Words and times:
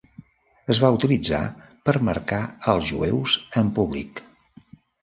Es 0.73 0.79
va 0.83 0.89
utilitzar 0.95 1.43
per 1.89 1.95
marcar 2.09 2.41
als 2.75 2.91
jueus 2.95 3.39
en 3.63 3.73
públic. 3.81 4.29